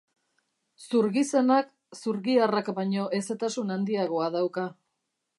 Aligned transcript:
Zurgizenak 0.85 1.67
zurgiharrak 1.99 2.71
baino 2.79 3.03
hezetasun 3.17 3.75
handiagoa 3.75 4.31
dauka. 4.37 4.65